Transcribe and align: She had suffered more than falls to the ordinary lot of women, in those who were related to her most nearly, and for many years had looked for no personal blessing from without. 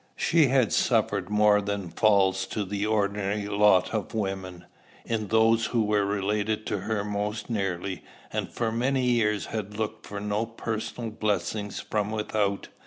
She 0.15 0.47
had 0.47 0.73
suffered 0.73 1.29
more 1.29 1.61
than 1.61 1.91
falls 1.91 2.47
to 2.47 2.65
the 2.65 2.87
ordinary 2.87 3.47
lot 3.47 3.93
of 3.93 4.15
women, 4.15 4.65
in 5.05 5.27
those 5.27 5.67
who 5.67 5.83
were 5.83 6.07
related 6.07 6.65
to 6.65 6.79
her 6.79 7.03
most 7.03 7.51
nearly, 7.51 8.03
and 8.33 8.49
for 8.51 8.71
many 8.71 9.03
years 9.05 9.45
had 9.53 9.77
looked 9.77 10.07
for 10.07 10.19
no 10.19 10.47
personal 10.47 11.11
blessing 11.11 11.69
from 11.69 12.09
without. 12.09 12.69